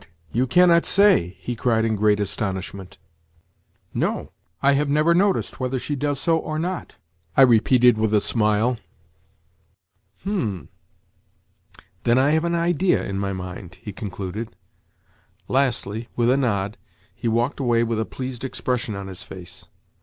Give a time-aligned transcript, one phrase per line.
[0.31, 2.97] You cannot say?" he cried in great astonishment.
[3.93, 6.95] "No; I have never noticed whether she does so or not,"
[7.37, 8.79] I repeated with a smile.
[10.23, 10.69] "Hm!
[12.03, 14.55] Then I have an idea in my mind," he concluded.
[15.47, 16.77] Lastly, with a nod,
[17.13, 19.67] he walked away with a pleased expression on his face.